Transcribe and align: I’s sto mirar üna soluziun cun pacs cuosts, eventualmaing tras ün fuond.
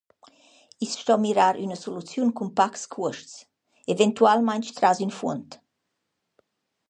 I’s 0.83 0.93
sto 1.01 1.15
mirar 1.23 1.55
üna 1.65 1.77
soluziun 1.81 2.29
cun 2.37 2.49
pacs 2.59 2.83
cuosts, 2.93 3.35
eventualmaing 3.93 4.65
tras 4.77 4.97
ün 5.05 5.11
fuond. 5.19 5.49